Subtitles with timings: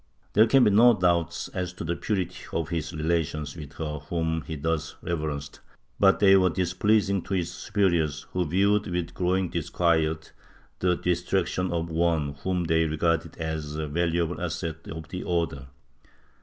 [0.33, 4.41] There can be no doubts as to the purity of his relations with her whom
[4.47, 5.59] he thus reverenced,
[5.99, 10.33] but they were displeasing to his superiors who viewed with growing disquiet
[10.79, 15.67] the distraction of one whom they regarded as a valuable asset of the Order.